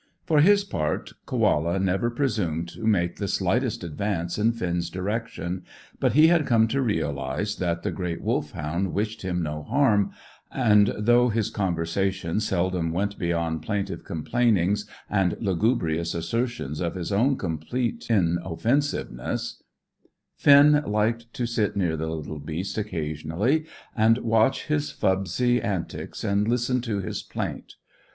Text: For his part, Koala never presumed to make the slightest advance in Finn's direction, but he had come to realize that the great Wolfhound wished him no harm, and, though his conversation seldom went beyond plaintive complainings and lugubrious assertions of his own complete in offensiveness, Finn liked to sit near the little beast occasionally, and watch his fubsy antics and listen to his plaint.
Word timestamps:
For 0.25 0.39
his 0.41 0.63
part, 0.63 1.11
Koala 1.27 1.77
never 1.77 2.09
presumed 2.09 2.69
to 2.69 2.87
make 2.87 3.17
the 3.17 3.27
slightest 3.27 3.83
advance 3.83 4.39
in 4.39 4.51
Finn's 4.51 4.89
direction, 4.89 5.63
but 5.99 6.13
he 6.13 6.25
had 6.25 6.47
come 6.47 6.67
to 6.69 6.81
realize 6.81 7.57
that 7.57 7.83
the 7.83 7.91
great 7.91 8.19
Wolfhound 8.19 8.93
wished 8.95 9.21
him 9.21 9.43
no 9.43 9.61
harm, 9.61 10.09
and, 10.51 10.91
though 10.97 11.29
his 11.29 11.51
conversation 11.51 12.39
seldom 12.39 12.89
went 12.91 13.19
beyond 13.19 13.61
plaintive 13.61 14.03
complainings 14.03 14.89
and 15.07 15.37
lugubrious 15.39 16.15
assertions 16.15 16.79
of 16.81 16.95
his 16.95 17.11
own 17.11 17.37
complete 17.37 18.09
in 18.09 18.39
offensiveness, 18.43 19.61
Finn 20.35 20.81
liked 20.87 21.31
to 21.35 21.45
sit 21.45 21.77
near 21.77 21.95
the 21.95 22.07
little 22.09 22.39
beast 22.39 22.75
occasionally, 22.75 23.65
and 23.95 24.17
watch 24.17 24.65
his 24.65 24.91
fubsy 24.91 25.61
antics 25.63 26.23
and 26.23 26.47
listen 26.47 26.81
to 26.81 27.01
his 27.01 27.21
plaint. 27.21 27.75